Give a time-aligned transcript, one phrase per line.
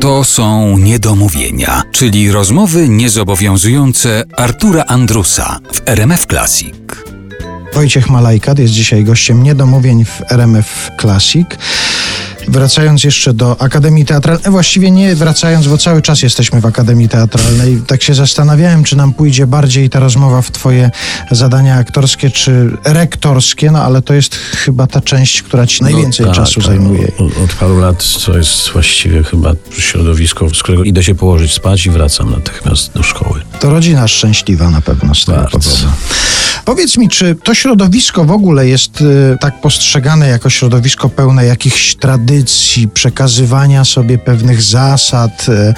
[0.00, 6.74] To są niedomówienia, czyli rozmowy niezobowiązujące Artura Andrusa w RMF Classic.
[7.74, 11.46] Wojciech Malajkat jest dzisiaj gościem niedomówień w RMF Classic.
[12.50, 17.08] Wracając jeszcze do Akademii Teatralnej, e, właściwie nie wracając, bo cały czas jesteśmy w Akademii
[17.08, 20.90] Teatralnej, tak się zastanawiałem, czy nam pójdzie bardziej ta rozmowa w Twoje
[21.30, 26.32] zadania aktorskie czy rektorskie, no ale to jest chyba ta część, która Ci najwięcej no,
[26.32, 26.64] tak, czasu tak.
[26.64, 27.12] zajmuje.
[27.18, 31.86] Od, od paru lat to jest właściwie chyba środowisko, z którego idę się położyć spać
[31.86, 33.40] i wracam natychmiast do szkoły.
[33.60, 35.58] To rodzina szczęśliwa na pewno z tego Bardzo.
[35.58, 35.86] powodu.
[36.64, 41.94] Powiedz mi, czy to środowisko w ogóle jest y, tak postrzegane jako środowisko pełne jakichś
[41.94, 42.39] tradycji,
[42.94, 45.46] przekazywania sobie pewnych zasad?
[45.48, 45.74] Y,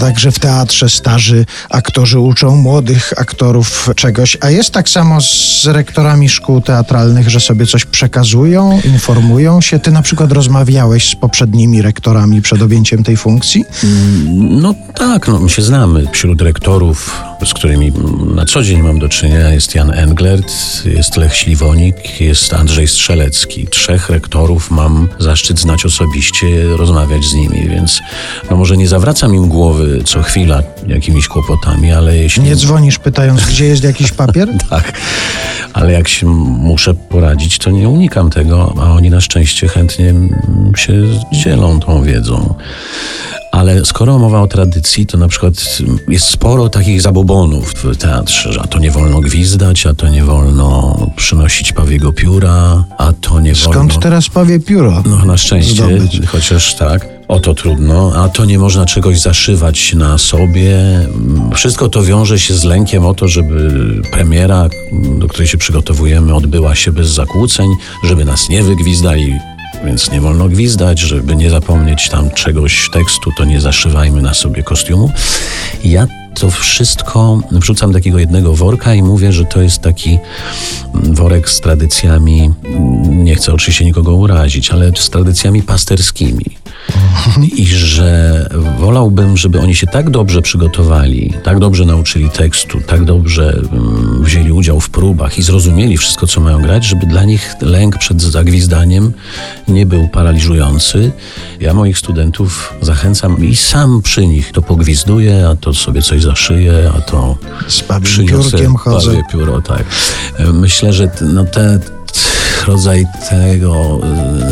[0.00, 6.28] także w teatrze starzy aktorzy uczą młodych aktorów czegoś, a jest tak samo z rektorami
[6.28, 9.78] szkół teatralnych, że sobie coś przekazują, informują się.
[9.78, 13.64] Ty na przykład rozmawiałeś z poprzednimi rektorami przed objęciem tej funkcji?
[14.34, 16.06] No tak, no, my się znamy.
[16.12, 17.92] Wśród rektorów, z którymi
[18.34, 20.52] na co dzień mam do czynienia, jest Jan Englert,
[20.84, 23.66] jest Lech Śliwonik, jest Andrzej Strzelecki.
[23.66, 28.00] Trzech rektorów mam zaszczyt znać osobiście, rozmawiać z nimi, więc
[28.50, 32.42] no może nie zawracam im głowy co chwila jakimiś kłopotami, ale jeśli...
[32.42, 34.48] Nie dzwonisz pytając, gdzie jest jakiś papier?
[34.70, 34.92] Tak,
[35.72, 40.14] ale jak się muszę poradzić, to nie unikam tego, a oni na szczęście chętnie
[40.76, 40.92] się
[41.32, 42.54] dzielą tą wiedzą.
[43.52, 45.54] Ale skoro mowa o tradycji, to na przykład
[46.08, 50.24] jest sporo takich zabobonów w teatrze, że a to nie wolno gwizdać, a to nie
[50.24, 53.72] wolno przynosić pawiego pióra, a to nie wolno...
[53.72, 55.02] Skąd teraz pawie pióro?
[55.06, 56.20] No na szczęście, zdobyć?
[56.26, 57.18] chociaż tak.
[57.28, 60.76] O to trudno, a to nie można czegoś zaszywać na sobie.
[61.54, 63.72] Wszystko to wiąże się z lękiem o to, żeby
[64.12, 64.68] premiera,
[65.18, 67.68] do której się przygotowujemy, odbyła się bez zakłóceń,
[68.04, 69.34] żeby nas nie wygwizdali.
[69.84, 74.62] Więc nie wolno gwizdać, żeby nie zapomnieć tam czegoś tekstu, to nie zaszywajmy na sobie
[74.62, 75.10] kostiumu.
[75.84, 80.18] Ja to wszystko wrzucam do takiego jednego worka i mówię, że to jest taki
[80.94, 82.50] worek z tradycjami,
[83.08, 86.57] nie chcę oczywiście nikogo urazić, ale z tradycjami pasterskimi.
[87.56, 93.62] I że wolałbym, żeby oni się tak dobrze przygotowali, tak dobrze nauczyli tekstu, tak dobrze
[93.72, 97.98] mm, wzięli udział w próbach i zrozumieli wszystko, co mają grać, żeby dla nich lęk
[97.98, 99.12] przed zagwizdaniem
[99.68, 101.12] nie był paraliżujący.
[101.60, 106.92] Ja moich studentów zachęcam i sam przy nich to pogwizduję, a to sobie coś zaszyję,
[106.96, 107.38] a to
[107.68, 109.22] Z przyniosę piórkiem chodzę.
[109.32, 109.84] pióro, tak.
[110.52, 111.80] Myślę, że no te
[112.68, 114.00] rodzaj tego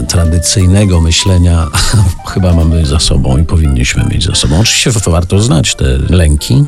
[0.00, 1.66] y, tradycyjnego myślenia
[2.34, 4.60] chyba mamy za sobą i powinniśmy mieć za sobą.
[4.60, 6.64] Oczywiście warto znać te lęki,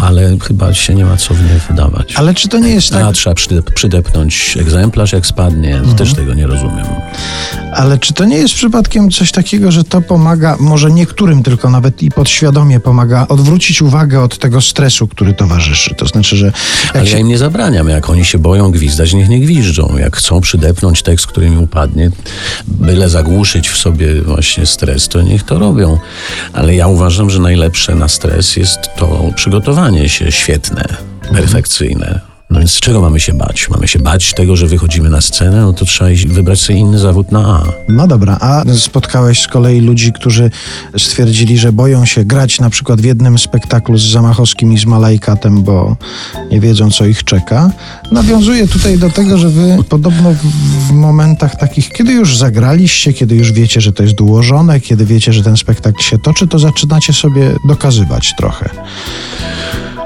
[0.00, 2.14] ale chyba się nie ma co w nie wydawać.
[2.16, 5.80] Ale czy to nie jest tak, A trzeba przydep- przydepnąć egzemplarz, jak spadnie.
[5.96, 6.86] Też tego nie rozumiem.
[7.74, 12.02] ale czy to nie jest przypadkiem coś takiego, że to pomaga, może niektórym tylko nawet
[12.02, 15.94] i podświadomie pomaga odwrócić uwagę od tego stresu, który towarzyszy.
[15.94, 16.52] To znaczy, że
[16.94, 17.88] Ale się ja im nie zabraniam.
[17.88, 19.96] Jak oni się boją gwizdać, niech nie gwiżdżą.
[19.98, 22.10] Jak chcą przydepnąć tekst, który im upadnie,
[22.66, 25.98] byle zagłuszyć w sobie właśnie stres, to niech to robią.
[26.52, 29.59] Ale ja uważam, że najlepsze na stres jest to przygotowanie
[30.08, 30.84] się świetne,
[31.32, 32.29] perfekcyjne.
[32.50, 33.68] No więc czego mamy się bać?
[33.70, 37.32] Mamy się bać tego, że wychodzimy na scenę, no to trzeba wybrać sobie inny zawód
[37.32, 37.64] na A.
[37.88, 40.50] No dobra, a spotkałeś z kolei ludzi, którzy
[40.98, 45.62] stwierdzili, że boją się grać na przykład w jednym spektaklu z Zamachowskim i z Malajkatem,
[45.62, 45.96] bo
[46.50, 47.70] nie wiedzą, co ich czeka.
[48.12, 50.34] Nawiązuję tutaj do tego, że wy podobno
[50.88, 55.32] w momentach takich, kiedy już zagraliście, kiedy już wiecie, że to jest ułożone, kiedy wiecie,
[55.32, 58.70] że ten spektakl się toczy, to zaczynacie sobie dokazywać trochę.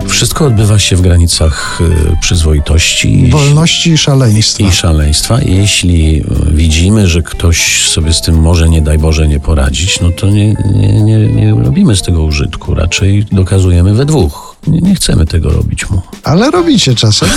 [0.08, 3.28] Wszystko odbywa się w granicach y, przyzwoitości.
[3.30, 4.64] Wolności i szaleństwa.
[4.64, 5.38] i szaleństwa.
[5.42, 10.10] Jeśli y, widzimy, że ktoś sobie z tym może, nie daj Boże, nie poradzić, no
[10.10, 12.74] to nie, nie, nie, nie robimy z tego użytku.
[12.74, 14.56] Raczej dokazujemy we dwóch.
[14.66, 16.02] Nie, nie chcemy tego robić mu.
[16.22, 17.28] Ale robicie czasem.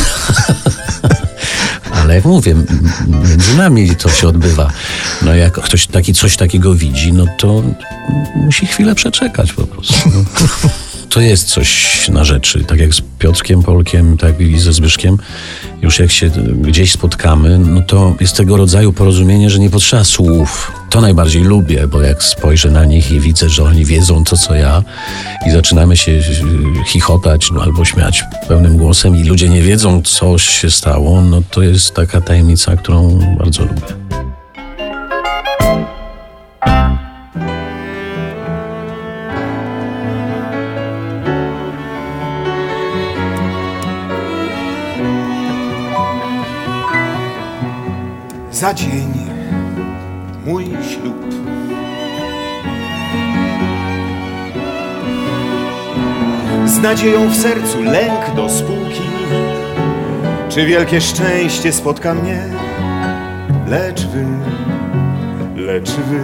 [1.91, 2.55] Ale jak mówię,
[3.07, 4.72] między nami to się odbywa.
[5.22, 7.63] No jak ktoś taki, coś takiego widzi, no to
[8.35, 10.09] musi chwilę przeczekać po prostu.
[11.17, 15.17] To jest coś na rzeczy, tak jak z Piotrkiem Polkiem, tak i ze Zbyszkiem.
[15.81, 16.29] Już jak się
[16.61, 20.72] gdzieś spotkamy, no to jest tego rodzaju porozumienie, że nie potrzeba słów.
[20.90, 24.55] To najbardziej lubię, bo jak spojrzę na nich i widzę, że oni wiedzą to, co
[24.55, 24.84] ja
[25.47, 26.23] i zaczynamy się y,
[26.87, 31.61] chichotać no, albo śmiać pełnym głosem i ludzie nie wiedzą, co się stało, no to
[31.61, 34.06] jest taka tajemnica, którą bardzo lubię.
[48.57, 49.13] Za dzień
[50.45, 51.25] mój ślub.
[56.65, 59.01] z nadzieją w sercu lęk do spółki.
[60.49, 62.43] Czy wielkie szczęście spotka mnie?
[63.67, 64.25] Lecz wy,
[65.55, 66.21] lecz wy,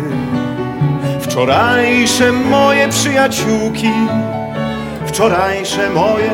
[1.19, 3.91] wczorajsze moje przyjaciółki,
[5.05, 6.31] wczorajsze moje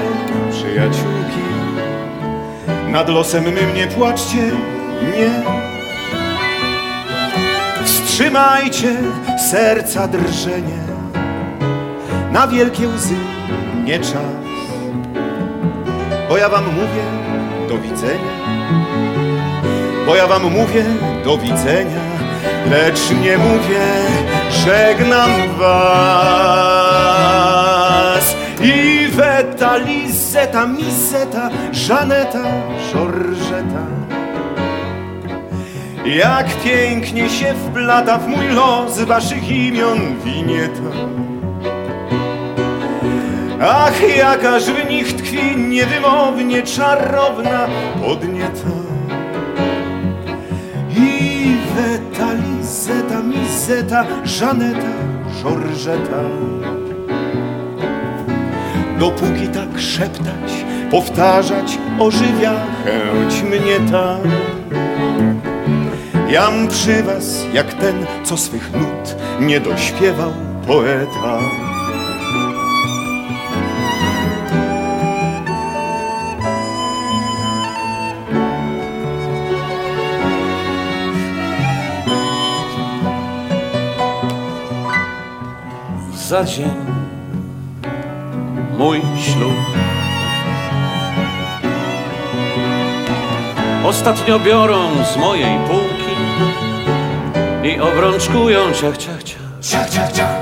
[0.52, 1.44] przyjaciółki.
[2.88, 4.52] Nad losem mym nie płaczcie,
[5.18, 5.69] nie.
[8.20, 8.96] Wstrzymajcie
[9.52, 10.80] serca drżenie,
[12.32, 13.16] na wielkie łzy
[13.84, 14.40] nie czas.
[16.30, 17.04] Bo ja wam mówię
[17.70, 18.32] do widzenia,
[20.06, 20.86] bo ja wam mówię
[21.24, 22.02] do widzenia,
[22.70, 23.82] lecz nie mówię
[24.66, 25.70] żegnam was.
[28.62, 32.44] I weta, Lizeta, Miseta, Żaneta,
[32.94, 33.99] Żorżeta.
[36.16, 40.92] Jak pięknie się wplata w mój los waszych imion winieta.
[43.62, 47.68] Ach, jakaż w nich tkwi niewymownie czarowna
[48.02, 48.70] podnieta.
[50.98, 54.94] I weta, Lizeta, Miseta, Żaneta,
[55.42, 56.22] Żorżeta.
[59.00, 62.54] Dopóki tak szeptać, powtarzać ożywia
[62.84, 64.18] chęć mnie ta.
[66.30, 70.32] Jam przy was jak ten, co swych nut nie dośpiewał
[70.68, 71.40] poeta.
[86.30, 86.72] za dzień
[88.78, 89.54] mój ślub.
[93.86, 96.09] Ostatnio biorą z mojej półki
[97.64, 99.40] i obrączkują ciach, ciach, ciach.
[99.62, 100.36] Ciach, ciach, ciach.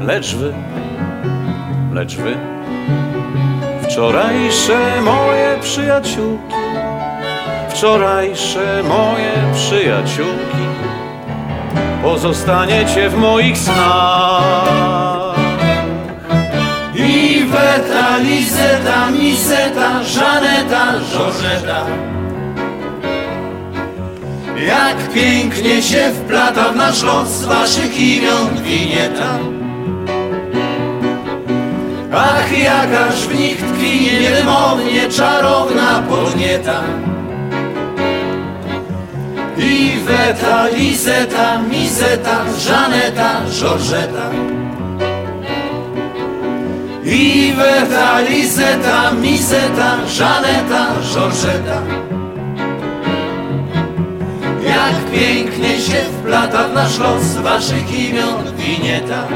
[0.00, 0.52] Lecz wy,
[1.92, 2.36] lecz wy,
[3.82, 6.54] wczorajsze moje przyjaciółki,
[7.68, 10.64] wczorajsze moje przyjaciółki,
[12.02, 15.36] pozostaniecie w moich snach.
[16.94, 21.86] I Weta, Lizeta, Miseta, Żaneta, Żorzeta
[24.66, 29.38] Jak pięknie się wplata w nasz los waszych imion winieta
[32.14, 36.82] Ach, jakaż w nich tkwi niewymownie czarowna podnieta.
[39.58, 44.30] I Weta, Lizeta, Miseta, Żaneta, Żorzeta
[47.04, 51.82] i Weta, Lizeta, Miseta, Żaneta, Żorżeta
[54.72, 59.28] Jak pięknie się wplata w nasz los waszych imion winieta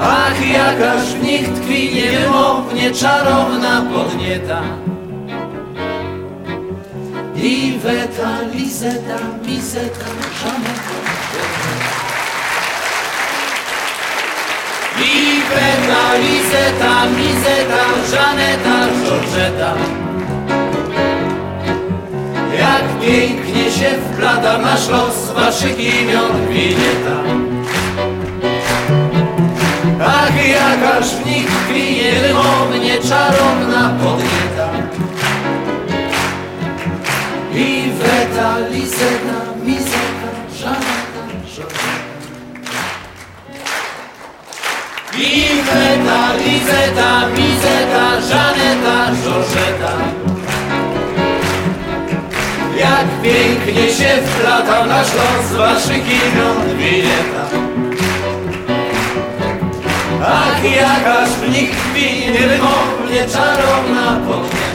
[0.00, 4.62] Ach, jakaż w nich tkwi niewymownie czarowna podnieta.
[7.36, 10.10] I Weta, Lizeta, Miseta,
[10.40, 10.96] Żaneta,
[14.98, 19.74] I Weta, Lizeta, Mizeta, Żaneta, Żorżeta
[23.02, 27.16] pięknie się wplata nasz los waszych imion winieta
[30.06, 34.68] Ach, jakaż w nich tkwi niewymownie czarowna podnieta.
[37.54, 41.92] I Weta, Lizeta, Mizeta, Żaneta, Żorżeta
[45.18, 47.41] I Weta, Lizeta, Mizeta,
[53.22, 57.44] pięknie się wplata nasz los waszych imion winieta.
[60.26, 64.71] Ach, jakaż w nich tkwi niewymownie czarowna podnieta